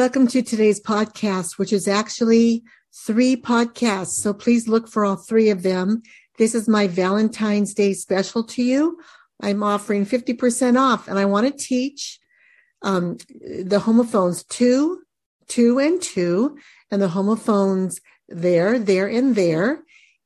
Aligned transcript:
welcome 0.00 0.26
to 0.26 0.40
today's 0.40 0.80
podcast, 0.80 1.58
which 1.58 1.74
is 1.74 1.86
actually 1.86 2.62
three 3.04 3.36
podcasts. 3.36 4.14
So 4.14 4.32
please 4.32 4.66
look 4.66 4.88
for 4.88 5.04
all 5.04 5.16
three 5.16 5.50
of 5.50 5.62
them. 5.62 6.00
This 6.38 6.54
is 6.54 6.66
my 6.66 6.86
Valentine's 6.86 7.74
Day 7.74 7.92
special 7.92 8.42
to 8.44 8.62
you. 8.62 8.98
I'm 9.42 9.62
offering 9.62 10.06
50% 10.06 10.80
off 10.80 11.06
and 11.06 11.18
I 11.18 11.26
want 11.26 11.48
to 11.48 11.64
teach 11.64 12.18
um, 12.80 13.18
the 13.62 13.78
homophones 13.78 14.42
two, 14.42 15.02
two 15.48 15.78
and 15.78 16.00
two, 16.00 16.56
and 16.90 17.02
the 17.02 17.08
homophones 17.08 18.00
there, 18.26 18.78
there 18.78 19.06
and 19.06 19.34
there, 19.34 19.82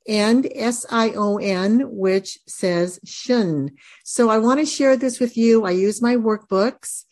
and 0.07 0.47
S-I-O-N, 0.55 1.83
which 1.91 2.39
says 2.47 3.01
shun. 3.05 3.73
So 4.05 4.31
I 4.31 4.39
want 4.39 4.61
to 4.61 4.67
share 4.67 4.97
this 4.97 5.19
with 5.19 5.37
you. 5.37 5.65
I 5.65 5.73
use 5.73 6.01
my 6.01 6.15
workbooks 6.15 7.07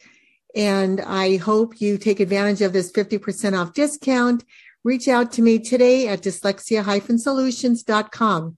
and 0.54 1.00
I 1.00 1.36
hope 1.36 1.80
you 1.80 1.98
take 1.98 2.20
advantage 2.20 2.62
of 2.62 2.72
this 2.72 2.92
50% 2.92 3.58
off 3.58 3.72
discount. 3.72 4.44
Reach 4.84 5.08
out 5.08 5.32
to 5.32 5.42
me 5.42 5.58
today 5.58 6.06
at 6.08 6.22
dyslexia-solutions.com. 6.22 8.56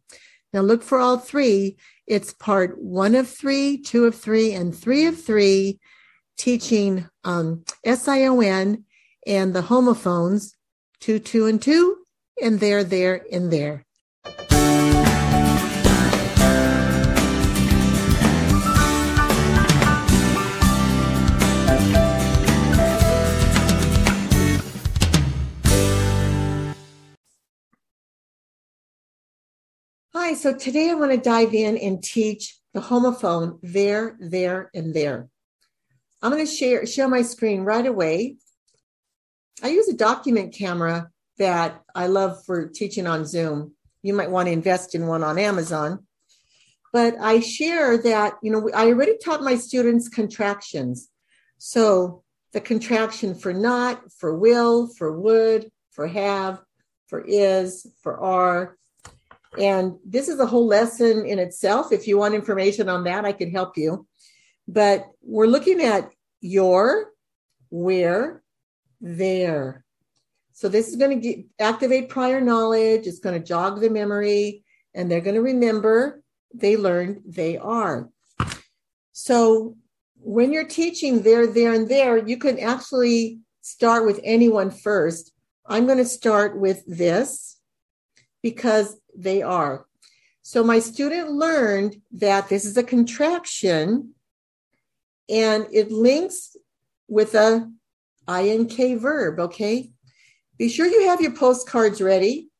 Now 0.52 0.60
look 0.60 0.82
for 0.82 0.98
all 0.98 1.18
three. 1.18 1.76
It's 2.06 2.32
part 2.32 2.80
one 2.80 3.14
of 3.14 3.28
three, 3.28 3.78
two 3.78 4.04
of 4.04 4.14
three, 4.14 4.54
and 4.54 4.74
three 4.74 5.06
of 5.06 5.22
three, 5.22 5.78
teaching 6.36 7.08
um, 7.24 7.64
SION 7.84 8.84
and 9.26 9.54
the 9.54 9.62
homophones, 9.62 10.54
two, 11.00 11.18
two, 11.18 11.46
and 11.46 11.60
two, 11.60 11.98
and 12.40 12.60
there, 12.60 12.84
there, 12.84 13.24
and 13.32 13.50
there. 13.50 13.83
Hi, 30.26 30.32
so 30.32 30.54
today 30.54 30.88
I 30.88 30.94
want 30.94 31.12
to 31.12 31.18
dive 31.18 31.52
in 31.52 31.76
and 31.76 32.02
teach 32.02 32.58
the 32.72 32.80
homophone 32.80 33.58
there, 33.62 34.16
there, 34.18 34.70
and 34.72 34.94
there. 34.94 35.28
I'm 36.22 36.32
going 36.32 36.46
to 36.46 36.50
share, 36.50 36.86
share 36.86 37.08
my 37.08 37.20
screen 37.20 37.60
right 37.60 37.84
away. 37.84 38.36
I 39.62 39.68
use 39.68 39.86
a 39.86 39.94
document 39.94 40.54
camera 40.54 41.10
that 41.36 41.82
I 41.94 42.06
love 42.06 42.42
for 42.46 42.68
teaching 42.68 43.06
on 43.06 43.26
Zoom. 43.26 43.74
You 44.02 44.14
might 44.14 44.30
want 44.30 44.46
to 44.46 44.52
invest 44.52 44.94
in 44.94 45.06
one 45.06 45.22
on 45.22 45.38
Amazon. 45.38 46.06
But 46.90 47.16
I 47.20 47.40
share 47.40 47.98
that, 47.98 48.36
you 48.42 48.50
know, 48.50 48.70
I 48.74 48.86
already 48.86 49.18
taught 49.18 49.42
my 49.42 49.56
students 49.56 50.08
contractions. 50.08 51.10
So 51.58 52.24
the 52.54 52.62
contraction 52.62 53.34
for 53.34 53.52
not, 53.52 54.00
for 54.10 54.34
will, 54.34 54.86
for 54.86 55.20
would, 55.20 55.70
for 55.90 56.06
have, 56.06 56.62
for 57.08 57.20
is, 57.20 57.86
for 58.00 58.18
are, 58.18 58.78
and 59.58 59.96
this 60.04 60.28
is 60.28 60.40
a 60.40 60.46
whole 60.46 60.66
lesson 60.66 61.24
in 61.26 61.38
itself. 61.38 61.92
If 61.92 62.06
you 62.06 62.18
want 62.18 62.34
information 62.34 62.88
on 62.88 63.04
that, 63.04 63.24
I 63.24 63.32
can 63.32 63.50
help 63.50 63.76
you. 63.76 64.06
But 64.66 65.06
we're 65.22 65.46
looking 65.46 65.82
at 65.82 66.10
your, 66.40 67.12
where, 67.70 68.42
there. 69.00 69.84
So 70.52 70.68
this 70.68 70.88
is 70.88 70.96
going 70.96 71.20
to 71.20 71.28
get, 71.28 71.44
activate 71.58 72.08
prior 72.08 72.40
knowledge. 72.40 73.06
It's 73.06 73.18
going 73.18 73.38
to 73.38 73.46
jog 73.46 73.80
the 73.80 73.90
memory, 73.90 74.64
and 74.94 75.10
they're 75.10 75.20
going 75.20 75.34
to 75.34 75.42
remember 75.42 76.22
they 76.54 76.76
learned 76.76 77.22
they 77.26 77.58
are. 77.58 78.08
So 79.12 79.76
when 80.16 80.52
you're 80.52 80.68
teaching 80.68 81.22
there, 81.22 81.46
there, 81.46 81.72
and 81.72 81.88
there, 81.88 82.16
you 82.16 82.38
can 82.38 82.58
actually 82.58 83.40
start 83.60 84.06
with 84.06 84.20
anyone 84.22 84.70
first. 84.70 85.32
I'm 85.66 85.86
going 85.86 85.98
to 85.98 86.04
start 86.04 86.58
with 86.58 86.84
this 86.86 87.53
because 88.44 89.00
they 89.16 89.40
are. 89.40 89.86
So 90.42 90.62
my 90.62 90.78
student 90.78 91.32
learned 91.32 91.96
that 92.12 92.50
this 92.50 92.66
is 92.66 92.76
a 92.76 92.82
contraction 92.82 94.12
and 95.30 95.66
it 95.72 95.90
links 95.90 96.54
with 97.08 97.34
a 97.34 97.66
ink 98.28 99.00
verb, 99.00 99.40
okay? 99.40 99.90
Be 100.58 100.68
sure 100.68 100.86
you 100.86 101.08
have 101.08 101.22
your 101.22 101.32
postcards 101.32 102.02
ready 102.02 102.50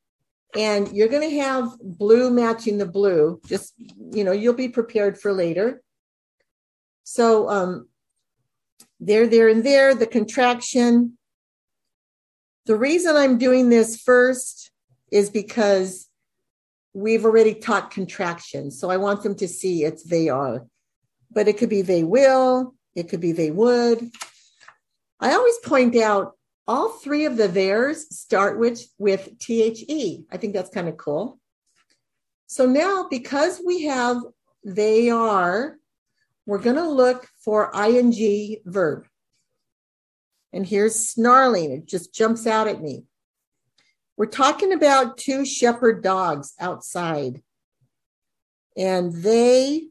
and 0.57 0.91
you're 0.91 1.09
going 1.09 1.29
to 1.29 1.41
have 1.41 1.77
blue 1.83 2.31
matching 2.31 2.79
the 2.79 2.87
blue. 2.87 3.43
Just, 3.47 3.75
you 3.79 4.25
know, 4.25 4.33
you'll 4.33 4.55
be 4.55 4.71
prepared 4.71 5.19
for 5.19 5.35
later. 5.35 5.83
So 7.03 7.51
um 7.51 7.89
there, 9.01 9.27
there, 9.27 9.49
and 9.49 9.63
there, 9.63 9.95
the 9.95 10.07
contraction. 10.07 11.19
The 12.65 12.77
reason 12.77 13.17
I'm 13.17 13.37
doing 13.37 13.69
this 13.69 14.01
first 14.01 14.71
is 15.15 15.31
because 15.31 16.09
we've 16.93 17.25
already 17.25 17.55
taught 17.55 17.93
contractions. 17.93 18.81
So 18.81 18.91
I 18.91 18.97
want 18.97 19.23
them 19.23 19.37
to 19.37 19.47
see 19.47 19.85
it's 19.85 20.03
they 20.03 20.29
are. 20.29 20.67
But 21.31 21.47
it 21.47 21.57
could 21.57 21.69
be 21.69 21.83
they 21.83 22.03
will, 22.03 22.75
it 22.97 23.09
could 23.09 23.21
be 23.21 23.31
they 23.31 23.53
would. 23.53 24.11
I 25.21 25.35
always 25.35 25.57
point 25.59 25.95
out 25.95 26.33
all 26.67 26.89
three 26.89 27.27
of 27.27 27.37
the 27.37 27.47
theirs 27.47 28.13
start 28.13 28.59
with, 28.59 28.85
with 28.99 29.39
THE. 29.39 30.25
I 30.33 30.37
think 30.37 30.53
that's 30.53 30.75
kind 30.75 30.89
of 30.89 30.97
cool. 30.97 31.39
So 32.49 32.67
now, 32.67 33.07
because 33.09 33.63
we 33.65 33.85
have 33.85 34.19
they 34.65 35.11
are, 35.11 35.77
we're 36.45 36.59
going 36.59 36.77
to 36.77 36.89
look 36.89 37.29
for 37.45 37.71
ing 37.73 38.57
verb. 38.65 39.07
And 40.53 40.67
here's 40.67 41.09
snarling. 41.09 41.71
It 41.71 41.87
just 41.87 42.13
jumps 42.13 42.49
out 42.49 42.67
at 42.67 42.83
me. 42.83 43.05
We're 44.17 44.27
talking 44.27 44.73
about 44.73 45.19
two 45.19 45.45
shepherd 45.45 46.03
dogs 46.03 46.55
outside, 46.61 47.43
and 48.77 49.13
they 49.13 49.89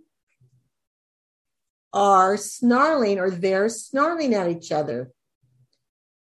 are 1.92 2.38
snarling 2.38 3.20
or 3.20 3.30
they're 3.30 3.70
snarling 3.70 4.34
at 4.34 4.50
each 4.50 4.72
other. 4.72 5.12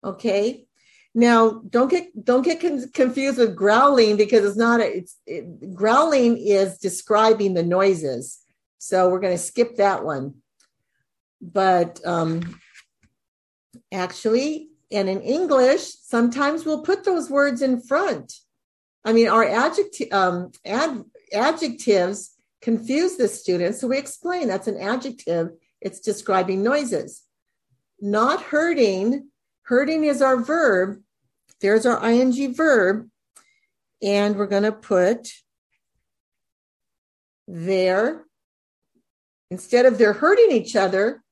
Okay. 0.02 0.66
Now, 1.14 1.62
don't 1.68 1.90
get 1.90 2.24
don't 2.24 2.44
get 2.44 2.60
con- 2.60 2.88
confused 2.94 3.38
with 3.38 3.56
growling 3.56 4.16
because 4.16 4.44
it's 4.44 4.56
not 4.56 4.80
a, 4.80 4.98
it's 4.98 5.16
it, 5.26 5.74
growling 5.74 6.38
is 6.38 6.78
describing 6.78 7.54
the 7.54 7.64
noises. 7.64 8.38
So 8.78 9.08
we're 9.08 9.20
going 9.20 9.36
to 9.36 9.42
skip 9.42 9.76
that 9.76 10.04
one. 10.04 10.36
But 11.42 12.00
um, 12.06 12.60
actually, 13.92 14.70
and 14.90 15.08
in 15.08 15.20
English, 15.20 15.94
sometimes 16.02 16.64
we'll 16.64 16.82
put 16.82 17.04
those 17.04 17.30
words 17.30 17.62
in 17.62 17.80
front. 17.80 18.34
I 19.04 19.12
mean, 19.12 19.28
our 19.28 19.44
adjective, 19.44 20.12
um, 20.12 20.52
ad, 20.64 21.04
adjectives 21.32 22.34
confuse 22.60 23.16
the 23.16 23.28
student. 23.28 23.76
So 23.76 23.88
we 23.88 23.98
explain 23.98 24.48
that's 24.48 24.66
an 24.66 24.80
adjective, 24.80 25.50
it's 25.80 26.00
describing 26.00 26.62
noises. 26.62 27.22
Not 28.00 28.42
hurting, 28.42 29.28
hurting 29.62 30.04
is 30.04 30.20
our 30.20 30.36
verb. 30.36 31.00
There's 31.60 31.86
our 31.86 32.04
ing 32.10 32.54
verb. 32.54 33.08
And 34.02 34.36
we're 34.36 34.46
going 34.46 34.64
to 34.64 34.72
put 34.72 35.30
there. 37.46 38.24
Instead 39.50 39.86
of 39.86 39.98
they're 39.98 40.12
hurting 40.12 40.50
each 40.50 40.74
other, 40.74 41.22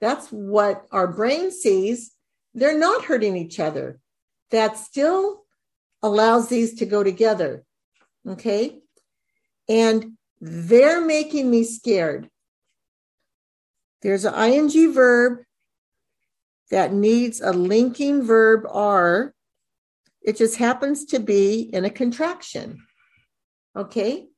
that's 0.00 0.28
what 0.28 0.86
our 0.90 1.06
brain 1.06 1.50
sees 1.50 2.15
they're 2.56 2.78
not 2.78 3.04
hurting 3.04 3.36
each 3.36 3.60
other. 3.60 4.00
That 4.50 4.78
still 4.78 5.44
allows 6.02 6.48
these 6.48 6.74
to 6.76 6.86
go 6.86 7.04
together. 7.04 7.64
Okay. 8.26 8.80
And 9.68 10.16
they're 10.40 11.04
making 11.04 11.50
me 11.50 11.64
scared. 11.64 12.30
There's 14.00 14.24
an 14.24 14.34
ing 14.34 14.92
verb 14.92 15.40
that 16.70 16.92
needs 16.92 17.40
a 17.40 17.52
linking 17.52 18.22
verb 18.22 18.64
are. 18.70 19.34
It 20.22 20.36
just 20.36 20.56
happens 20.56 21.04
to 21.06 21.20
be 21.20 21.60
in 21.60 21.84
a 21.84 21.90
contraction. 21.90 22.78
Okay. 23.76 24.28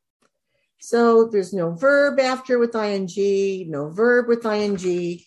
So 0.81 1.27
there's 1.27 1.53
no 1.53 1.71
verb 1.71 2.19
after 2.19 2.59
with 2.59 2.75
ing, 2.75 3.71
no 3.71 3.91
verb 3.91 4.27
with 4.27 4.45
ing. 4.45 5.21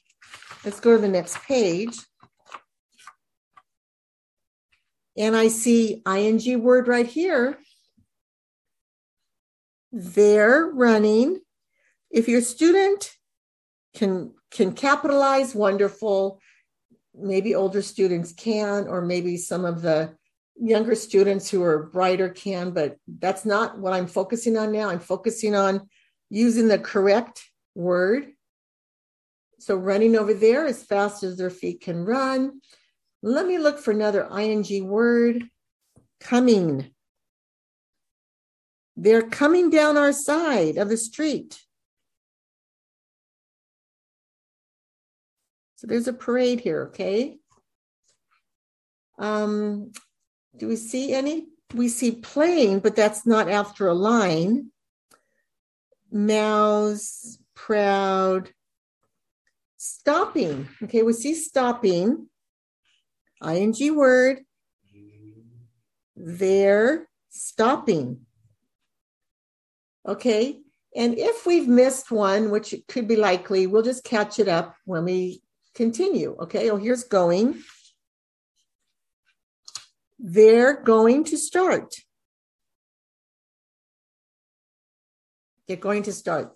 Let's 0.66 0.80
go 0.80 0.96
to 0.96 1.02
the 1.02 1.08
next 1.08 1.42
page 1.44 1.98
and 5.18 5.36
I 5.36 5.50
see 5.50 6.02
ing 6.08 6.64
word 6.64 6.88
right 6.88 7.08
here, 7.08 7.58
they're 9.92 10.68
running. 10.68 11.40
If 12.10 12.28
your 12.28 12.42
student 12.42 13.12
can 13.94 14.34
can 14.52 14.74
capitalize, 14.74 15.56
wonderful. 15.56 16.42
Maybe 17.14 17.56
older 17.56 17.82
students 17.82 18.32
can, 18.34 18.88
or 18.88 19.02
maybe 19.02 19.38
some 19.38 19.66
of 19.66 19.82
the 19.82 20.16
younger 20.56 20.96
students 20.96 21.50
who 21.50 21.64
are 21.64 21.88
brighter 21.88 22.30
can, 22.30 22.72
but 22.72 22.98
that's 23.08 23.46
not 23.46 23.80
what 23.80 23.94
I'm 23.94 24.08
focusing 24.08 24.58
on 24.58 24.72
now. 24.72 24.90
I'm 24.90 25.00
focusing 25.00 25.56
on 25.56 25.90
using 26.30 26.68
the 26.68 26.80
correct 26.80 27.44
word. 27.76 28.28
So 29.60 29.76
running 29.76 30.16
over 30.16 30.34
there 30.34 30.66
as 30.66 30.84
fast 30.84 31.24
as 31.24 31.38
their 31.38 31.50
feet 31.50 31.82
can 31.82 32.06
run 32.06 32.62
Let 33.24 33.46
me 33.46 33.58
look 33.58 33.80
for 33.80 33.92
another 33.92 34.28
ing 34.38 34.88
word. 34.88 35.44
Coming. 36.20 36.92
They're 38.96 39.24
coming 39.24 39.70
down 39.70 39.98
our 39.98 40.14
side 40.14 40.78
of 40.78 40.90
the 40.90 40.98
street. 40.98 41.60
So 45.78 45.88
there's 45.88 46.08
a 46.08 46.14
parade 46.14 46.60
here, 46.60 46.90
okay? 46.90 47.38
Um, 49.18 49.92
do 50.56 50.68
we 50.68 50.76
see 50.76 51.14
any? 51.14 51.48
We 51.74 51.88
see 51.88 52.12
playing, 52.12 52.82
but 52.82 52.96
that's 52.96 53.26
not 53.26 53.50
after 53.50 53.88
a 53.88 53.94
line. 53.94 54.72
Mouse, 56.12 57.40
proud, 57.56 58.52
stopping. 59.78 60.68
Okay, 60.84 61.02
we 61.02 61.14
see 61.14 61.34
stopping, 61.34 62.28
ing 63.44 63.96
word, 63.96 64.42
they're 66.16 67.08
stopping. 67.30 68.22
Okay, 70.08 70.60
and 70.96 71.18
if 71.18 71.46
we've 71.46 71.68
missed 71.68 72.12
one, 72.12 72.52
which 72.52 72.76
could 72.88 73.08
be 73.08 73.16
likely, 73.16 73.68
we'll 73.68 73.82
just 73.82 74.04
catch 74.04 74.40
it 74.40 74.48
up 74.48 74.76
when 74.86 75.06
we 75.06 75.42
continue. 75.74 76.36
Okay, 76.42 76.70
oh, 76.70 76.78
here's 76.78 77.04
going. 77.04 77.62
They're 80.20 80.82
going 80.82 81.24
to 81.26 81.38
start. 81.38 81.96
They're 85.68 85.78
going 85.78 86.04
to 86.04 86.14
start. 86.14 86.54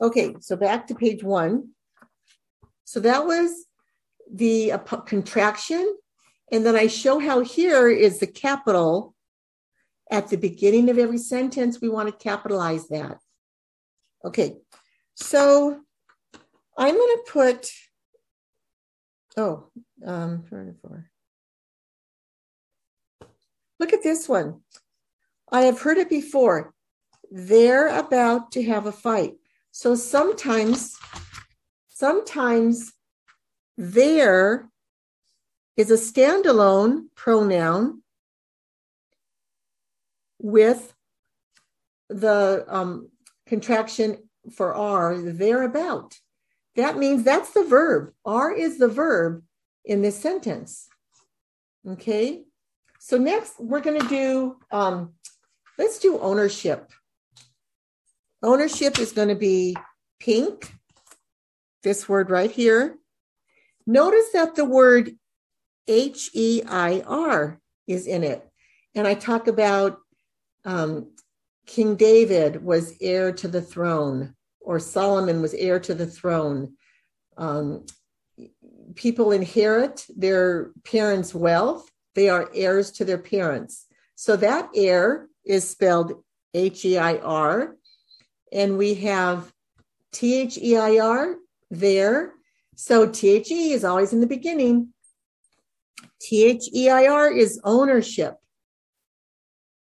Okay, 0.00 0.36
so 0.40 0.56
back 0.56 0.86
to 0.86 0.94
page 0.94 1.22
one. 1.22 1.70
So 2.84 3.00
that 3.00 3.26
was 3.26 3.66
the 4.36 4.72
uh, 4.72 4.78
contraction. 4.78 5.96
And 6.52 6.64
then 6.64 6.76
I 6.76 6.86
show 6.86 7.18
how 7.18 7.40
here 7.40 7.88
is 7.88 8.18
the 8.18 8.26
capital 8.26 9.14
at 10.10 10.28
the 10.28 10.36
beginning 10.36 10.88
of 10.90 10.98
every 10.98 11.18
sentence. 11.18 11.80
We 11.80 11.88
want 11.88 12.08
to 12.08 12.24
capitalize 12.24 12.88
that. 12.88 13.18
Okay, 14.24 14.56
so 15.14 15.80
I'm 16.78 16.94
going 16.94 17.16
to 17.16 17.32
put, 17.32 17.70
oh, 19.36 19.70
um, 20.04 20.44
Look 23.78 23.92
at 23.92 24.02
this 24.02 24.28
one. 24.28 24.60
I 25.52 25.62
have 25.62 25.80
heard 25.80 25.98
it 25.98 26.08
before. 26.08 26.74
They're 27.30 27.88
about 27.88 28.52
to 28.52 28.62
have 28.64 28.86
a 28.86 28.92
fight. 28.92 29.34
So 29.70 29.94
sometimes, 29.94 30.96
sometimes 31.88 32.92
there 33.76 34.68
is 35.76 35.90
a 35.90 35.94
standalone 35.94 37.06
pronoun 37.14 38.02
with 40.38 40.94
the 42.08 42.64
um, 42.68 43.10
contraction 43.46 44.18
for 44.54 44.74
are, 44.74 45.16
thereabout. 45.18 46.18
That 46.76 46.96
means 46.98 47.24
that's 47.24 47.52
the 47.52 47.64
verb. 47.64 48.12
Are 48.24 48.52
is 48.52 48.78
the 48.78 48.88
verb 48.88 49.42
in 49.84 50.02
this 50.02 50.18
sentence. 50.18 50.88
Okay. 51.86 52.44
So 52.98 53.18
next 53.18 53.54
we're 53.58 53.80
going 53.80 54.00
to 54.00 54.08
do, 54.08 54.56
um, 54.70 55.14
let's 55.78 55.98
do 55.98 56.18
ownership. 56.18 56.90
Ownership 58.42 58.98
is 58.98 59.12
going 59.12 59.28
to 59.28 59.34
be 59.34 59.76
pink, 60.20 60.72
this 61.82 62.08
word 62.08 62.30
right 62.30 62.50
here. 62.50 62.98
Notice 63.86 64.30
that 64.32 64.54
the 64.54 64.64
word 64.64 65.12
H 65.86 66.30
E 66.34 66.62
I 66.66 67.02
R 67.06 67.60
is 67.86 68.06
in 68.06 68.24
it. 68.24 68.48
And 68.94 69.06
I 69.06 69.14
talk 69.14 69.46
about 69.46 69.98
um, 70.64 71.12
King 71.66 71.96
David 71.96 72.64
was 72.64 72.94
heir 73.00 73.32
to 73.32 73.48
the 73.48 73.62
throne, 73.62 74.34
or 74.60 74.78
Solomon 74.78 75.40
was 75.40 75.54
heir 75.54 75.78
to 75.80 75.94
the 75.94 76.06
throne. 76.06 76.74
Um, 77.36 77.86
people 78.94 79.32
inherit 79.32 80.06
their 80.16 80.70
parents' 80.84 81.34
wealth, 81.34 81.88
they 82.14 82.28
are 82.28 82.50
heirs 82.54 82.90
to 82.92 83.04
their 83.04 83.18
parents. 83.18 83.86
So 84.14 84.36
that 84.36 84.70
heir 84.74 85.28
is 85.44 85.68
spelled 85.68 86.24
H 86.54 86.84
E 86.84 86.96
I 86.98 87.18
R. 87.18 87.76
And 88.52 88.78
we 88.78 88.94
have 88.94 89.52
T 90.12 90.40
H 90.40 90.58
E 90.58 90.76
I 90.76 90.98
R 90.98 91.36
there. 91.70 92.32
So 92.76 93.10
T 93.10 93.30
H 93.30 93.50
E 93.50 93.72
is 93.72 93.84
always 93.84 94.12
in 94.12 94.20
the 94.20 94.26
beginning. 94.26 94.92
T 96.20 96.44
H 96.44 96.68
E 96.74 96.88
I 96.90 97.06
R 97.06 97.32
is 97.32 97.60
ownership. 97.64 98.36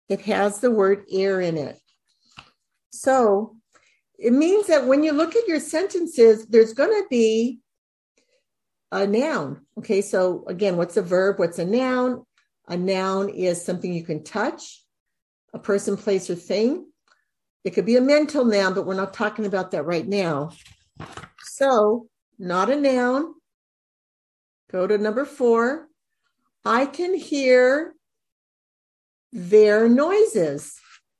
It 0.08 0.20
has 0.22 0.60
the 0.60 0.72
word 0.72 1.04
heir 1.10 1.40
in 1.40 1.56
it. 1.56 1.78
So 2.90 3.56
it 4.18 4.32
means 4.32 4.66
that 4.66 4.86
when 4.86 5.04
you 5.04 5.12
look 5.12 5.36
at 5.36 5.46
your 5.46 5.60
sentences, 5.60 6.46
there's 6.46 6.74
going 6.74 6.90
to 6.90 7.06
be 7.08 7.60
a 8.90 9.06
noun. 9.06 9.64
Okay, 9.78 10.02
so 10.02 10.44
again, 10.48 10.76
what's 10.76 10.96
a 10.96 11.02
verb? 11.02 11.38
What's 11.38 11.60
a 11.60 11.64
noun? 11.64 12.24
A 12.68 12.76
noun 12.76 13.28
is 13.28 13.64
something 13.64 13.92
you 13.92 14.04
can 14.04 14.24
touch, 14.24 14.84
a 15.54 15.58
person, 15.60 15.96
place, 15.96 16.28
or 16.28 16.34
thing. 16.34 16.86
It 17.62 17.70
could 17.70 17.86
be 17.86 17.96
a 17.96 18.00
mental 18.00 18.44
noun, 18.44 18.74
but 18.74 18.84
we're 18.84 18.94
not 18.94 19.14
talking 19.14 19.46
about 19.46 19.70
that 19.70 19.84
right 19.84 20.06
now. 20.06 20.50
So, 21.42 22.08
not 22.40 22.70
a 22.70 22.76
noun. 22.76 23.34
Go 24.72 24.86
to 24.86 24.96
number 24.96 25.24
four. 25.24 25.88
I 26.64 26.86
can 26.86 27.14
hear 27.14 27.94
their 29.30 29.88
noises. 29.88 30.74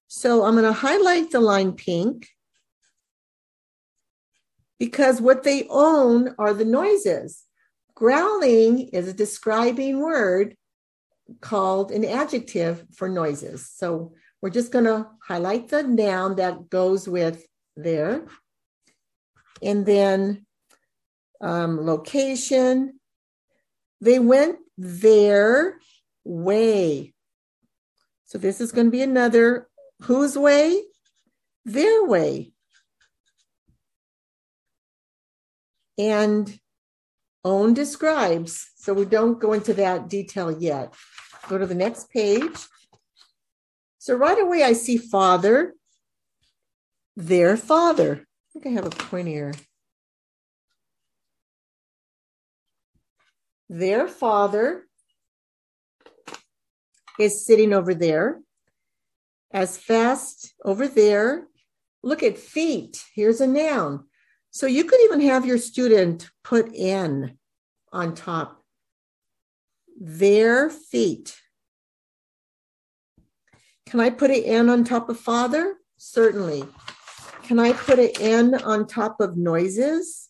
So 0.09 0.45
I'm 0.45 0.55
going 0.55 0.65
to 0.65 0.73
highlight 0.73 1.31
the 1.31 1.41
line 1.41 1.73
pink 1.73 2.27
because 4.79 5.21
what 5.21 5.43
they 5.43 5.67
own 5.69 6.35
are 6.39 6.55
the 6.55 6.65
noises. 6.65 7.45
Growling 7.95 8.89
is 8.89 9.07
a 9.07 9.13
describing 9.13 10.01
word 10.01 10.57
called 11.43 11.93
an 11.93 12.05
adjective 12.05 12.87
for 12.95 13.09
noises. 13.09 13.71
So 13.71 14.15
we're 14.41 14.51
just 14.51 14.73
going 14.73 14.87
to 14.87 15.07
highlight 15.23 15.69
the 15.69 15.83
noun 15.83 16.37
that 16.37 16.71
goes 16.71 17.07
with 17.07 17.47
their. 17.77 18.27
And 19.63 19.85
then 19.85 20.47
um, 21.41 21.85
location. 21.85 23.01
They 24.01 24.19
went 24.19 24.59
their 24.77 25.79
way. 26.25 27.13
So 28.25 28.39
this 28.39 28.61
is 28.61 28.73
going 28.73 28.87
to 28.87 28.91
be 28.91 29.03
another 29.03 29.69
whose 30.03 30.37
way? 30.37 30.83
Their 31.65 32.05
way. 32.05 32.53
And 35.99 36.59
own 37.45 37.75
describes. 37.75 38.71
So 38.77 38.95
we 38.95 39.05
don't 39.05 39.41
go 39.41 39.53
into 39.53 39.75
that 39.75 40.09
detail 40.09 40.51
yet. 40.51 40.95
Go 41.49 41.59
to 41.59 41.67
the 41.67 41.75
next 41.75 42.11
page. 42.11 42.67
So 43.99 44.15
right 44.15 44.41
away, 44.41 44.63
I 44.63 44.73
see 44.73 44.97
father, 44.97 45.75
their 47.17 47.57
father. 47.57 48.25
I 48.25 48.61
think 48.61 48.67
I 48.67 48.71
have 48.71 48.87
a 48.87 48.91
pointer. 48.91 49.53
Their 53.73 54.09
father 54.09 54.89
is 57.21 57.47
sitting 57.47 57.73
over 57.73 57.95
there. 57.95 58.41
As 59.53 59.79
fast 59.79 60.55
over 60.65 60.89
there. 60.89 61.47
Look 62.03 62.25
at 62.25 62.37
feet. 62.37 63.05
Here's 63.15 63.41
a 63.41 63.47
noun. 63.47 64.07
So 64.51 64.67
you 64.67 64.83
could 64.83 64.99
even 65.03 65.21
have 65.21 65.47
your 65.47 65.57
student 65.59 66.29
put 66.43 66.75
in 66.75 67.39
on 67.93 68.17
top. 68.17 68.61
Their 70.01 70.69
feet. 70.69 71.41
Can 73.87 74.01
I 74.01 74.11
put 74.11 74.33
an 74.33 74.43
N 74.45 74.69
on 74.69 74.83
top 74.83 75.09
of 75.09 75.21
father? 75.21 75.77
Certainly. 75.97 76.65
Can 77.45 77.61
I 77.61 77.73
put 77.73 78.01
an 78.01 78.11
N 78.19 78.55
on 78.63 78.89
top 78.89 79.21
of 79.21 79.37
noises 79.37 80.29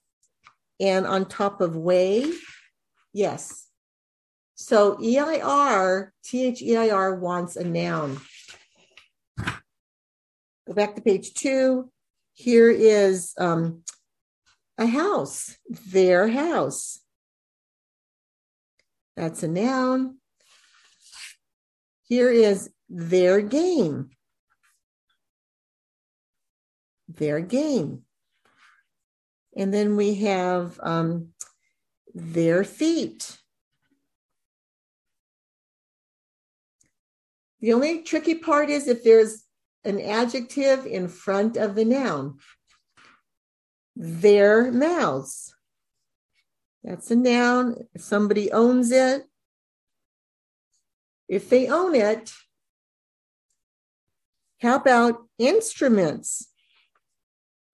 and 0.78 1.06
on 1.06 1.25
top 1.25 1.62
of 1.62 1.75
way? 1.75 2.30
Yes. 3.12 3.66
So 4.54 4.98
EIR, 5.02 6.12
T 6.22 6.46
H 6.46 6.62
E 6.62 6.76
I 6.76 6.90
R 6.90 7.14
wants 7.14 7.56
a 7.56 7.64
noun. 7.64 8.20
Go 9.38 10.74
back 10.74 10.94
to 10.94 11.02
page 11.02 11.34
two. 11.34 11.90
Here 12.34 12.70
is 12.70 13.32
um, 13.38 13.82
a 14.78 14.86
house, 14.86 15.56
their 15.68 16.28
house. 16.28 17.00
That's 19.16 19.42
a 19.42 19.48
noun. 19.48 20.18
Here 22.02 22.30
is 22.30 22.70
their 22.88 23.40
game. 23.40 24.10
Their 27.08 27.40
game. 27.40 28.02
And 29.56 29.74
then 29.74 29.96
we 29.96 30.14
have 30.16 30.78
um, 30.82 31.28
their 32.14 32.64
feet. 32.64 33.38
The 37.60 37.72
only 37.72 38.02
tricky 38.02 38.36
part 38.36 38.70
is 38.70 38.88
if 38.88 39.04
there's 39.04 39.44
an 39.84 40.00
adjective 40.00 40.86
in 40.86 41.08
front 41.08 41.56
of 41.56 41.74
the 41.74 41.84
noun. 41.84 42.38
Their 43.96 44.72
mouths. 44.72 45.54
That's 46.82 47.10
a 47.10 47.16
noun. 47.16 47.86
If 47.94 48.02
somebody 48.02 48.50
owns 48.50 48.90
it, 48.90 49.24
if 51.28 51.48
they 51.50 51.68
own 51.68 51.94
it, 51.94 52.32
how 54.60 54.76
about 54.76 55.26
instruments? 55.38 56.48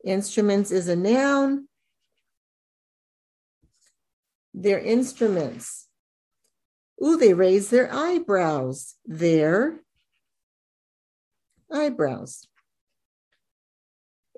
Instruments 0.05 0.71
is 0.71 0.89
a 0.89 0.97
noun. 0.97 1.69
Their 4.57 4.81
instruments. 4.81 5.87
Ooh, 7.05 7.19
they 7.19 7.35
raise 7.35 7.71
their 7.71 7.93
eyebrows. 7.93 8.97
Their 9.05 9.81
eyebrows. 11.71 12.49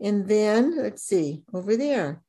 And 0.03 0.29
then, 0.29 0.77
let's 0.77 1.03
see, 1.03 1.43
over 1.55 1.77
there. 1.77 2.23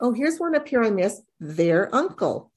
Oh, 0.00 0.12
here's 0.12 0.38
one 0.38 0.56
up 0.56 0.66
here 0.66 0.82
I 0.82 0.90
missed. 0.90 1.22
Their 1.38 1.94
uncle. 1.94 2.50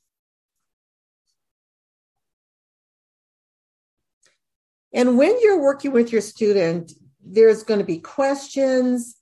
And 4.93 5.17
when 5.17 5.35
you're 5.41 5.61
working 5.61 5.91
with 5.91 6.13
your 6.13 6.21
student, 6.21 6.93
there's 7.21 7.63
going 7.63 7.79
to 7.81 7.85
be 7.85 7.99
questions 7.99 9.17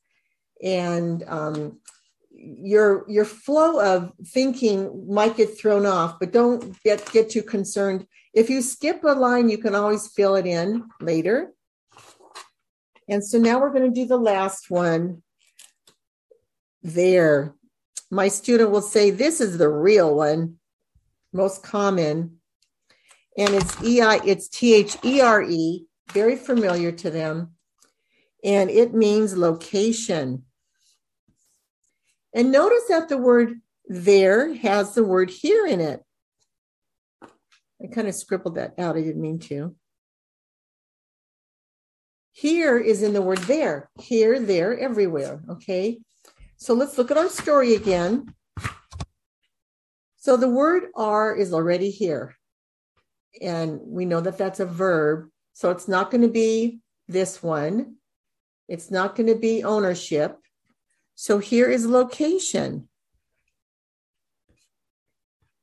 and 0.61 1.23
um, 1.27 1.79
your 2.43 3.05
your 3.07 3.25
flow 3.25 3.79
of 3.81 4.11
thinking 4.27 5.05
might 5.07 5.37
get 5.37 5.57
thrown 5.57 5.85
off 5.85 6.19
but 6.19 6.31
don't 6.31 6.81
get 6.83 7.09
get 7.11 7.29
too 7.29 7.43
concerned. 7.43 8.05
If 8.33 8.49
you 8.49 8.61
skip 8.61 9.03
a 9.03 9.13
line 9.13 9.49
you 9.49 9.57
can 9.57 9.75
always 9.75 10.07
fill 10.07 10.35
it 10.35 10.45
in 10.45 10.83
later. 10.99 11.53
And 13.09 13.23
so 13.23 13.37
now 13.37 13.59
we're 13.59 13.73
going 13.73 13.91
to 13.91 14.01
do 14.01 14.07
the 14.07 14.17
last 14.17 14.69
one 14.69 15.23
there. 16.81 17.55
My 18.09 18.29
student 18.29 18.71
will 18.71 18.81
say 18.81 19.09
this 19.09 19.41
is 19.41 19.57
the 19.57 19.69
real 19.69 20.15
one 20.15 20.55
most 21.33 21.63
common. 21.63 22.39
And 23.37 23.53
it's 23.55 23.81
ei 23.81 24.19
it's 24.25 24.47
t-h-e-r-e 24.47 25.85
very 26.13 26.35
familiar 26.35 26.91
to 26.91 27.09
them. 27.09 27.55
And 28.43 28.69
it 28.69 28.93
means 28.93 29.37
location 29.37 30.43
and 32.33 32.51
notice 32.51 32.83
that 32.89 33.09
the 33.09 33.17
word 33.17 33.59
there 33.87 34.53
has 34.55 34.95
the 34.95 35.03
word 35.03 35.29
here 35.29 35.65
in 35.65 35.79
it. 35.79 36.03
I 37.81 37.87
kind 37.91 38.07
of 38.07 38.15
scribbled 38.15 38.55
that 38.55 38.73
out. 38.77 38.95
I 38.95 39.01
didn't 39.01 39.21
mean 39.21 39.39
to. 39.39 39.75
Here 42.31 42.79
is 42.79 43.03
in 43.03 43.13
the 43.13 43.21
word 43.21 43.39
there. 43.39 43.89
Here, 43.99 44.39
there, 44.39 44.77
everywhere. 44.79 45.41
Okay. 45.49 45.99
So 46.57 46.73
let's 46.73 46.97
look 46.97 47.11
at 47.11 47.17
our 47.17 47.29
story 47.29 47.75
again. 47.75 48.33
So 50.17 50.37
the 50.37 50.49
word 50.49 50.85
are 50.95 51.35
is 51.35 51.53
already 51.53 51.89
here. 51.89 52.35
And 53.41 53.79
we 53.83 54.05
know 54.05 54.21
that 54.21 54.37
that's 54.37 54.61
a 54.61 54.65
verb. 54.65 55.27
So 55.51 55.69
it's 55.69 55.87
not 55.87 56.09
going 56.09 56.21
to 56.21 56.29
be 56.29 56.79
this 57.07 57.43
one. 57.43 57.97
It's 58.69 58.89
not 58.89 59.15
going 59.15 59.27
to 59.27 59.35
be 59.35 59.63
ownership. 59.63 60.37
So 61.15 61.39
here 61.39 61.69
is 61.69 61.85
location. 61.85 62.89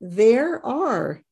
There 0.00 0.64
are, 0.64 1.22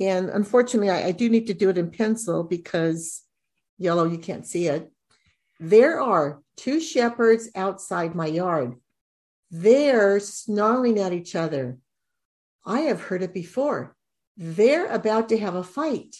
and 0.00 0.30
unfortunately, 0.30 0.90
I, 0.90 1.08
I 1.08 1.12
do 1.12 1.28
need 1.28 1.48
to 1.48 1.54
do 1.54 1.68
it 1.68 1.78
in 1.78 1.90
pencil 1.90 2.44
because 2.44 3.22
yellow, 3.76 4.04
you 4.04 4.18
can't 4.18 4.46
see 4.46 4.68
it. 4.68 4.90
There 5.60 6.00
are 6.00 6.40
two 6.56 6.80
shepherds 6.80 7.50
outside 7.54 8.14
my 8.14 8.26
yard. 8.26 8.76
They're 9.50 10.20
snarling 10.20 10.98
at 10.98 11.12
each 11.12 11.34
other. 11.34 11.78
I 12.64 12.80
have 12.82 13.00
heard 13.00 13.22
it 13.22 13.34
before. 13.34 13.96
They're 14.36 14.86
about 14.86 15.30
to 15.30 15.38
have 15.38 15.54
a 15.54 15.64
fight. 15.64 16.16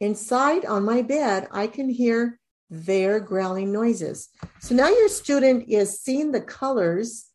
Inside 0.00 0.64
on 0.64 0.84
my 0.84 1.02
bed, 1.02 1.48
I 1.52 1.66
can 1.66 1.88
hear 1.88 2.40
their 2.74 3.20
growling 3.20 3.70
noises. 3.70 4.28
So 4.60 4.74
now 4.74 4.88
your 4.88 5.08
student 5.08 5.68
is 5.68 6.00
seeing 6.00 6.32
the 6.32 6.40
colors 6.40 7.26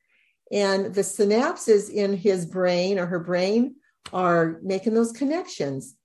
and 0.52 0.94
the 0.94 1.02
synapses 1.02 1.90
in 1.90 2.18
his 2.18 2.46
brain 2.46 3.00
or 3.00 3.06
her 3.06 3.20
brain 3.20 3.76
are 4.12 4.60
making 4.64 4.96
those 4.96 5.14
connections. 5.14 5.96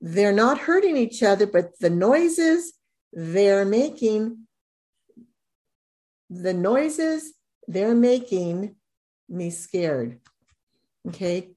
They're 0.00 0.32
not 0.32 0.58
hurting 0.58 0.96
each 0.96 1.22
other, 1.22 1.46
but 1.46 1.78
the 1.78 1.90
noises 1.90 2.72
they're 3.12 3.64
making, 3.64 4.46
the 6.30 6.54
noises 6.54 7.34
they're 7.66 7.94
making 7.94 8.76
me 9.28 9.50
scared. 9.50 10.20
Okay. 11.08 11.50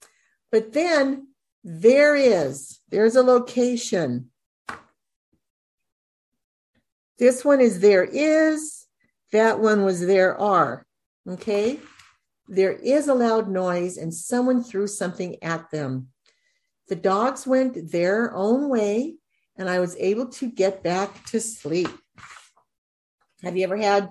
But 0.51 0.73
then 0.73 1.27
there 1.63 2.15
is, 2.15 2.79
there's 2.89 3.15
a 3.15 3.23
location 3.23 4.30
this 7.21 7.45
one 7.45 7.61
is 7.61 7.79
there 7.79 8.03
is, 8.03 8.87
that 9.31 9.59
one 9.59 9.85
was 9.85 10.01
there 10.01 10.35
are. 10.41 10.87
Okay. 11.29 11.79
There 12.47 12.71
is 12.71 13.07
a 13.07 13.13
loud 13.13 13.47
noise 13.47 13.97
and 13.97 14.11
someone 14.11 14.63
threw 14.63 14.87
something 14.87 15.37
at 15.43 15.69
them. 15.69 16.07
The 16.87 16.95
dogs 16.95 17.45
went 17.45 17.91
their 17.91 18.33
own 18.33 18.69
way 18.69 19.17
and 19.55 19.69
I 19.69 19.79
was 19.79 19.95
able 19.97 20.29
to 20.29 20.49
get 20.49 20.81
back 20.81 21.23
to 21.27 21.39
sleep. 21.39 21.89
Have 23.43 23.55
you 23.55 23.65
ever 23.65 23.77
had 23.77 24.09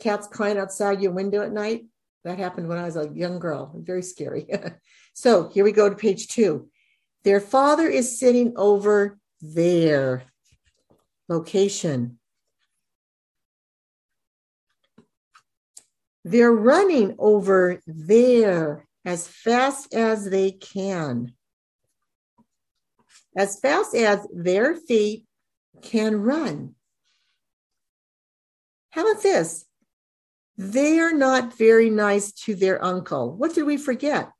cats 0.00 0.26
crying 0.26 0.56
outside 0.56 1.02
your 1.02 1.12
window 1.12 1.42
at 1.42 1.52
night? 1.52 1.84
That 2.24 2.38
happened 2.38 2.66
when 2.66 2.78
I 2.78 2.84
was 2.84 2.96
a 2.96 3.10
young 3.12 3.38
girl. 3.38 3.74
Very 3.76 4.02
scary. 4.02 4.46
so 5.12 5.50
here 5.50 5.64
we 5.64 5.72
go 5.72 5.90
to 5.90 5.94
page 5.94 6.28
two. 6.28 6.70
Their 7.24 7.40
father 7.40 7.86
is 7.86 8.18
sitting 8.18 8.54
over 8.56 9.18
there 9.42 10.24
location. 11.28 12.18
They're 16.24 16.52
running 16.52 17.14
over 17.18 17.80
there 17.86 18.86
as 19.04 19.28
fast 19.28 19.94
as 19.94 20.28
they 20.28 20.50
can, 20.50 21.34
as 23.36 23.60
fast 23.60 23.94
as 23.94 24.26
their 24.34 24.74
feet 24.74 25.24
can 25.82 26.20
run. 26.22 26.74
How 28.90 29.08
about 29.08 29.22
this? 29.22 29.66
They 30.58 30.98
are 30.98 31.12
not 31.12 31.56
very 31.56 31.90
nice 31.90 32.32
to 32.32 32.54
their 32.54 32.82
uncle. 32.82 33.32
What 33.32 33.54
did 33.54 33.64
we 33.64 33.76
forget? 33.76 34.32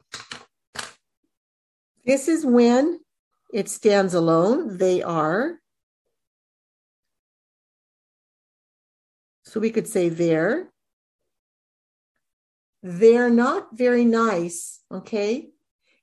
This 2.04 2.26
is 2.26 2.44
when 2.44 3.00
it 3.52 3.68
stands 3.68 4.14
alone. 4.14 4.78
They 4.78 5.02
are 5.02 5.60
So 9.46 9.60
we 9.60 9.70
could 9.70 9.86
say 9.86 10.08
there. 10.08 10.70
They're 12.82 13.30
not 13.30 13.76
very 13.76 14.04
nice, 14.04 14.80
okay? 14.92 15.48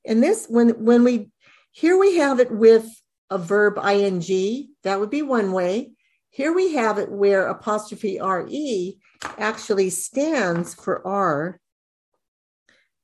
And 0.05 0.23
this, 0.23 0.47
when 0.49 0.83
when 0.83 1.03
we 1.03 1.29
here 1.71 1.97
we 1.97 2.17
have 2.17 2.39
it 2.39 2.51
with 2.51 2.87
a 3.29 3.37
verb 3.37 3.77
ing, 3.77 4.69
that 4.83 4.99
would 4.99 5.09
be 5.09 5.21
one 5.21 5.51
way. 5.51 5.91
Here 6.29 6.53
we 6.53 6.73
have 6.73 6.97
it 6.97 7.11
where 7.11 7.47
apostrophe 7.47 8.19
re 8.19 8.97
actually 9.37 9.89
stands 9.89 10.73
for 10.73 11.05
r. 11.05 11.59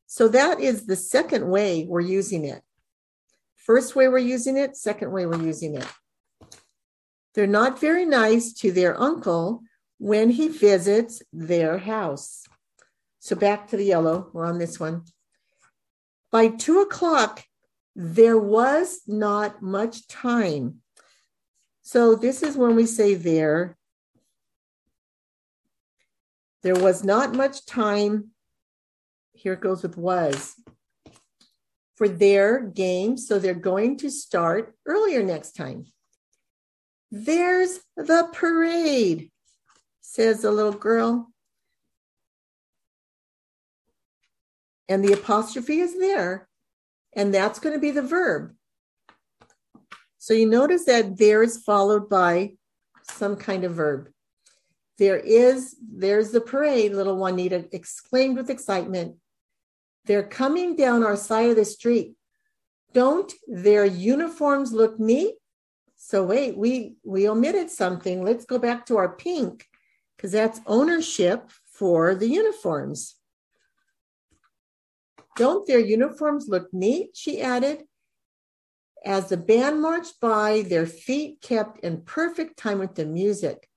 So 0.07 0.27
that 0.29 0.59
is 0.59 0.87
the 0.87 0.95
second 0.95 1.47
way 1.49 1.85
we're 1.87 1.99
using 2.01 2.45
it. 2.45 2.63
First 3.55 3.95
way 3.95 4.07
we're 4.07 4.17
using 4.17 4.57
it, 4.57 4.75
second 4.75 5.11
way 5.11 5.25
we're 5.25 5.41
using 5.41 5.75
it. 5.75 5.87
They're 7.35 7.45
not 7.47 7.79
very 7.79 8.05
nice 8.05 8.51
to 8.53 8.71
their 8.71 8.99
uncle 8.99 9.61
when 9.99 10.31
he 10.31 10.47
visits 10.47 11.21
their 11.31 11.77
house. 11.77 12.45
So 13.19 13.35
back 13.35 13.67
to 13.67 13.77
the 13.77 13.85
yellow, 13.85 14.29
we're 14.33 14.45
on 14.45 14.57
this 14.57 14.79
one. 14.79 15.03
By 16.31 16.47
two 16.47 16.79
o'clock, 16.79 17.43
there 17.95 18.37
was 18.37 19.01
not 19.07 19.61
much 19.61 20.07
time. 20.07 20.81
So 21.81 22.15
this 22.15 22.43
is 22.43 22.55
when 22.55 22.75
we 22.75 22.85
say 22.85 23.13
there. 23.13 23.77
There 26.63 26.75
was 26.75 27.03
not 27.03 27.33
much 27.33 27.65
time. 27.65 28.29
Here 29.33 29.53
it 29.53 29.61
goes 29.61 29.83
with 29.83 29.97
was 29.97 30.55
for 31.95 32.07
their 32.07 32.61
game. 32.61 33.17
So 33.17 33.39
they're 33.39 33.53
going 33.53 33.97
to 33.97 34.09
start 34.09 34.75
earlier 34.85 35.23
next 35.23 35.53
time. 35.53 35.87
There's 37.11 37.79
the 37.97 38.29
parade 38.31 39.31
says 40.09 40.41
the 40.41 40.49
little 40.49 40.73
girl. 40.73 41.31
And 44.87 45.05
the 45.05 45.13
apostrophe 45.13 45.81
is 45.81 45.99
there, 45.99 46.49
and 47.15 47.31
that's 47.31 47.59
going 47.59 47.75
to 47.75 47.79
be 47.79 47.91
the 47.91 48.01
verb. 48.01 48.55
So 50.17 50.33
you 50.33 50.47
notice 50.47 50.85
that 50.85 51.19
there 51.19 51.43
is 51.43 51.63
followed 51.63 52.09
by 52.09 52.53
some 53.03 53.35
kind 53.35 53.63
of 53.63 53.75
verb. 53.75 54.09
There 54.97 55.17
is, 55.17 55.75
there's 55.79 56.31
the 56.31 56.41
parade, 56.41 56.93
little 56.93 57.15
Juanita 57.15 57.67
exclaimed 57.71 58.35
with 58.35 58.49
excitement. 58.49 59.15
They're 60.05 60.23
coming 60.23 60.75
down 60.75 61.03
our 61.03 61.15
side 61.15 61.51
of 61.51 61.55
the 61.55 61.65
street. 61.65 62.15
Don't 62.93 63.31
their 63.47 63.85
uniforms 63.85 64.73
look 64.73 64.99
neat? 64.99 65.35
So 65.97 66.25
wait, 66.25 66.57
we 66.57 66.95
we 67.03 67.29
omitted 67.29 67.69
something. 67.69 68.23
Let's 68.23 68.45
go 68.45 68.57
back 68.57 68.87
to 68.87 68.97
our 68.97 69.09
pink 69.09 69.67
because 70.19 70.33
that's 70.33 70.59
ownership 70.65 71.49
for 71.71 72.13
the 72.13 72.27
uniforms. 72.27 73.15
Don't 75.37 75.65
their 75.65 75.79
uniforms 75.79 76.49
look 76.49 76.73
neat? 76.73 77.11
She 77.13 77.41
added. 77.41 77.83
As 79.05 79.29
the 79.29 79.37
band 79.37 79.81
marched 79.81 80.19
by, 80.19 80.63
their 80.63 80.85
feet 80.85 81.39
kept 81.39 81.79
in 81.85 82.01
perfect 82.01 82.57
time 82.57 82.79
with 82.79 82.95
the 82.95 83.05
music. 83.05 83.69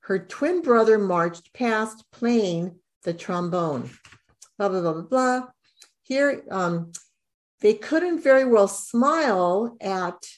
Her 0.00 0.18
twin 0.18 0.60
brother 0.60 0.98
marched 0.98 1.54
past 1.54 2.04
playing 2.12 2.78
the 3.04 3.14
trombone. 3.14 3.88
Blah, 4.58 4.68
blah, 4.68 4.82
blah, 4.82 4.92
blah, 4.92 5.02
blah. 5.02 5.46
Here, 6.02 6.42
um, 6.50 6.92
they 7.62 7.72
couldn't 7.72 8.22
very 8.22 8.44
well 8.44 8.68
smile 8.68 9.78
at 9.80 10.28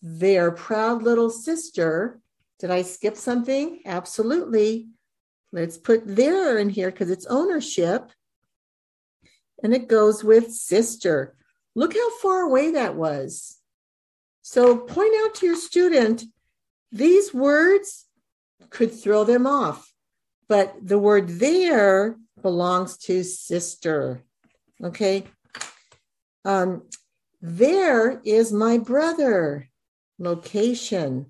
their 0.00 0.50
proud 0.50 1.02
little 1.02 1.28
sister. 1.28 2.18
Did 2.60 2.70
I 2.70 2.82
skip 2.82 3.16
something? 3.16 3.80
Absolutely. 3.86 4.88
Let's 5.50 5.78
put 5.78 6.06
their 6.06 6.58
in 6.58 6.68
here 6.68 6.90
because 6.90 7.10
it's 7.10 7.26
ownership. 7.26 8.12
And 9.62 9.74
it 9.74 9.88
goes 9.88 10.22
with 10.22 10.52
sister. 10.52 11.34
Look 11.74 11.94
how 11.94 12.18
far 12.18 12.42
away 12.42 12.72
that 12.72 12.94
was. 12.94 13.58
So 14.42 14.76
point 14.76 15.12
out 15.22 15.34
to 15.36 15.46
your 15.46 15.56
student 15.56 16.24
these 16.92 17.32
words 17.32 18.06
could 18.68 18.92
throw 18.92 19.24
them 19.24 19.46
off, 19.46 19.92
but 20.48 20.74
the 20.82 20.98
word 20.98 21.28
their 21.28 22.16
belongs 22.42 22.96
to 22.98 23.22
sister. 23.22 24.22
Okay. 24.82 25.24
Um, 26.44 26.82
there 27.40 28.20
is 28.24 28.52
my 28.52 28.78
brother. 28.78 29.68
Location. 30.18 31.26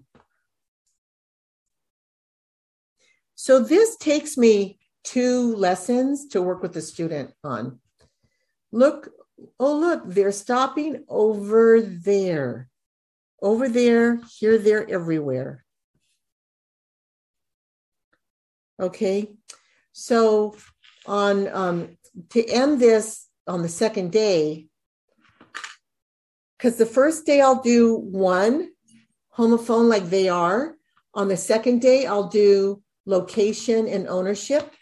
So 3.43 3.59
this 3.59 3.97
takes 3.97 4.37
me 4.37 4.79
two 5.03 5.57
lessons 5.57 6.27
to 6.27 6.43
work 6.43 6.61
with 6.61 6.75
the 6.75 6.83
student 6.83 7.33
on. 7.43 7.81
Look, 8.71 9.09
oh, 9.59 9.75
look, 9.79 10.03
they're 10.05 10.31
stopping 10.31 11.05
over 11.09 11.81
there. 11.81 12.69
Over 13.41 13.71
there, 13.71 14.21
here, 14.39 14.59
there, 14.59 14.87
everywhere. 14.91 15.65
Okay, 18.79 19.31
so 19.93 20.55
on 21.07 21.49
um, 21.49 21.97
to 22.33 22.47
end 22.47 22.79
this 22.79 23.27
on 23.47 23.63
the 23.63 23.71
second 23.71 24.13
day, 24.13 24.67
because 26.59 26.77
the 26.77 26.85
first 26.85 27.25
day 27.25 27.41
I'll 27.41 27.63
do 27.63 27.97
one 27.97 28.73
homophone 29.35 29.89
like 29.89 30.11
they 30.11 30.29
are. 30.29 30.75
On 31.15 31.29
the 31.29 31.39
second 31.39 31.81
day, 31.81 32.05
I'll 32.05 32.29
do 32.29 32.83
location 33.07 33.87
and 33.89 34.09
ownership. 34.09 34.73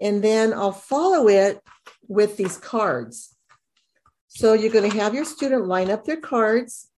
And 0.00 0.22
then 0.22 0.52
I'll 0.52 0.72
follow 0.72 1.28
it 1.28 1.60
with 2.08 2.36
these 2.36 2.58
cards. 2.58 3.34
So 4.28 4.52
you're 4.52 4.72
going 4.72 4.90
to 4.90 4.98
have 4.98 5.14
your 5.14 5.24
student 5.24 5.66
line 5.66 5.90
up 5.90 6.04
their 6.04 6.20
cards. 6.20 6.90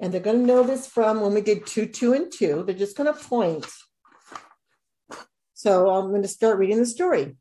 And 0.00 0.12
they're 0.12 0.20
going 0.20 0.40
to 0.40 0.46
know 0.46 0.62
this 0.62 0.86
from 0.86 1.22
when 1.22 1.32
we 1.32 1.40
did 1.40 1.66
two, 1.66 1.86
two, 1.86 2.12
and 2.12 2.30
two. 2.30 2.64
They're 2.66 2.74
just 2.74 2.96
going 2.96 3.12
to 3.12 3.18
point. 3.18 3.66
So 5.54 5.88
I'm 5.88 6.10
going 6.10 6.22
to 6.22 6.28
start 6.28 6.58
reading 6.58 6.78
the 6.78 6.86
story. 6.86 7.36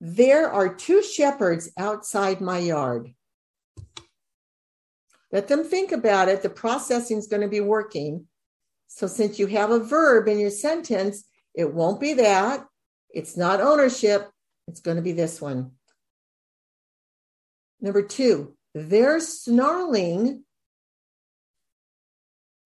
There 0.00 0.50
are 0.50 0.74
two 0.74 1.02
shepherds 1.02 1.70
outside 1.78 2.40
my 2.40 2.58
yard. 2.58 3.14
Let 5.30 5.46
them 5.46 5.62
think 5.62 5.92
about 5.92 6.28
it. 6.28 6.42
The 6.42 6.50
processing 6.50 7.18
is 7.18 7.28
going 7.28 7.42
to 7.42 7.48
be 7.48 7.60
working. 7.60 8.26
So 8.92 9.06
since 9.06 9.38
you 9.38 9.46
have 9.46 9.70
a 9.70 9.78
verb 9.78 10.26
in 10.26 10.38
your 10.38 10.50
sentence, 10.50 11.24
it 11.54 11.72
won't 11.72 12.00
be 12.00 12.14
that. 12.14 12.66
It's 13.08 13.36
not 13.36 13.60
ownership. 13.60 14.28
It's 14.66 14.80
going 14.80 14.96
to 14.96 15.02
be 15.02 15.12
this 15.12 15.40
one. 15.40 15.70
Number 17.80 18.02
two, 18.02 18.56
they're 18.74 19.20
snarling. 19.20 20.44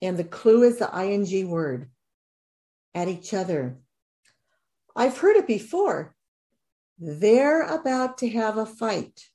And 0.01 0.17
the 0.17 0.25
clue 0.25 0.63
is 0.63 0.79
the 0.79 0.91
ing 0.99 1.49
word 1.51 1.91
at 2.95 3.09
each 3.09 3.35
other. 3.35 3.77
I've 4.97 5.19
heard 5.19 5.37
it 5.37 5.47
before. 5.47 6.17
They're 6.99 7.63
about 7.63 8.19
to 8.19 8.31
have 8.31 8.57
a 8.57 8.67
fight 8.67 9.29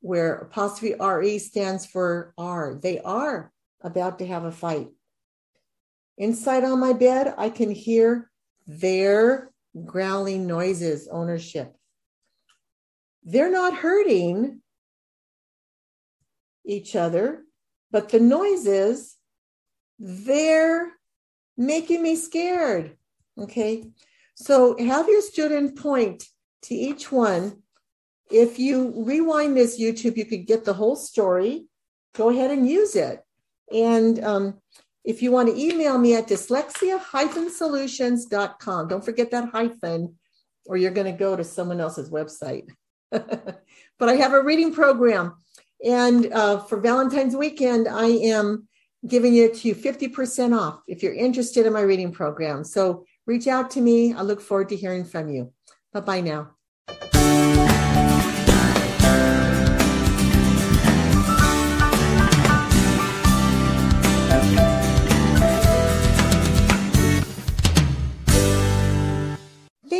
where 0.00 0.34
apostrophe 0.34 0.96
RE 1.00 1.38
stands 1.38 1.86
for 1.86 2.34
R. 2.36 2.74
They 2.74 2.98
are 3.00 3.52
about 3.80 4.18
to 4.18 4.26
have 4.26 4.44
a 4.44 4.52
fight. 4.52 4.88
Inside 6.18 6.64
on 6.64 6.80
my 6.80 6.92
bed, 6.92 7.34
I 7.36 7.50
can 7.50 7.70
hear 7.70 8.30
their 8.66 9.50
growling 9.84 10.46
noises, 10.46 11.08
ownership. 11.10 11.74
They're 13.22 13.50
not 13.50 13.74
hurting 13.74 14.60
each 16.64 16.96
other, 16.96 17.42
but 17.90 18.08
the 18.08 18.20
noises, 18.20 19.16
they're 19.98 20.92
making 21.56 22.02
me 22.02 22.16
scared. 22.16 22.96
Okay. 23.38 23.84
So 24.34 24.76
have 24.78 25.08
your 25.08 25.22
student 25.22 25.78
point 25.78 26.24
to 26.62 26.74
each 26.74 27.10
one 27.12 27.62
if 28.30 28.58
you 28.58 28.92
rewind 29.04 29.56
this 29.56 29.80
YouTube, 29.80 30.16
you 30.16 30.24
could 30.24 30.46
get 30.46 30.64
the 30.64 30.74
whole 30.74 30.96
story. 30.96 31.66
Go 32.14 32.30
ahead 32.30 32.50
and 32.50 32.68
use 32.68 32.96
it. 32.96 33.20
And 33.72 34.22
um, 34.24 34.60
if 35.06 35.22
you 35.22 35.30
want 35.30 35.48
to 35.48 35.58
email 35.58 35.96
me 35.96 36.14
at 36.16 36.26
dyslexia-solutions.com, 36.26 38.88
don't 38.88 39.04
forget 39.04 39.30
that 39.30 39.50
hyphen, 39.50 40.16
or 40.66 40.76
you're 40.76 40.90
going 40.90 41.10
to 41.10 41.16
go 41.16 41.34
to 41.36 41.44
someone 41.44 41.80
else's 41.80 42.10
website. 42.10 42.68
but 43.10 43.62
I 44.00 44.14
have 44.14 44.32
a 44.32 44.42
reading 44.42 44.74
program. 44.74 45.36
And 45.84 46.32
uh, 46.32 46.58
for 46.58 46.80
Valentine's 46.80 47.36
weekend, 47.36 47.86
I 47.86 48.06
am 48.06 48.66
giving 49.06 49.36
it 49.36 49.54
to 49.54 49.68
you 49.68 49.76
50% 49.76 50.58
off 50.58 50.80
if 50.88 51.04
you're 51.04 51.14
interested 51.14 51.66
in 51.66 51.72
my 51.72 51.82
reading 51.82 52.10
program. 52.10 52.64
So 52.64 53.06
reach 53.26 53.46
out 53.46 53.70
to 53.72 53.80
me. 53.80 54.12
I 54.12 54.22
look 54.22 54.40
forward 54.40 54.70
to 54.70 54.76
hearing 54.76 55.04
from 55.04 55.28
you. 55.28 55.52
Bye 55.92 56.00
bye 56.00 56.20
now. 56.20 56.55